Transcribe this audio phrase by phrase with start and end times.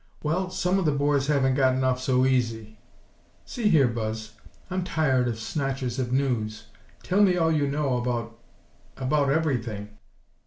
[0.23, 2.79] "Well, some of the boys haven't gotten off so easy."
[3.45, 4.33] "See here, Buzz,
[4.71, 6.65] I'm tired of snatches of news.
[7.03, 8.35] Tell me all you know about
[8.97, 9.89] about everything.